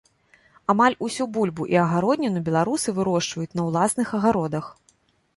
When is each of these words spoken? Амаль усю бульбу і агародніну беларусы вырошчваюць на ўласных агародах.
Амаль 0.73 0.93
усю 1.07 1.25
бульбу 1.35 1.67
і 1.73 1.77
агародніну 1.81 2.41
беларусы 2.47 2.93
вырошчваюць 2.99 3.53
на 3.59 3.65
ўласных 3.67 4.15
агародах. 4.21 4.65